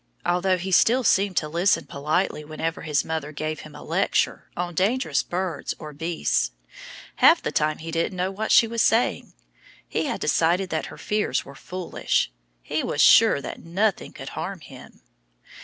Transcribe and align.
Although 0.25 0.57
he 0.57 0.71
still 0.71 1.03
seemed 1.03 1.37
to 1.37 1.47
listen 1.47 1.85
politely 1.85 2.43
whenever 2.43 2.81
his 2.81 3.05
mother 3.05 3.31
gave 3.31 3.59
him 3.59 3.75
a 3.75 3.83
lecture 3.83 4.49
on 4.57 4.73
dangerous 4.73 5.21
birds 5.21 5.75
or 5.77 5.93
beasts, 5.93 6.53
half 7.17 7.39
the 7.43 7.51
time 7.51 7.77
he 7.77 7.91
didn't 7.91 8.15
know 8.17 8.31
what 8.31 8.51
she 8.51 8.65
was 8.65 8.81
saying. 8.81 9.33
He 9.87 10.05
had 10.05 10.19
decided 10.19 10.71
that 10.71 10.87
her 10.87 10.97
fears 10.97 11.45
were 11.45 11.53
foolish. 11.53 12.31
He 12.63 12.81
was 12.81 12.99
sure 12.99 13.41
that 13.41 13.59
nothing 13.63 14.11
could 14.11 14.29
harm 14.29 14.61
him. 14.61 15.01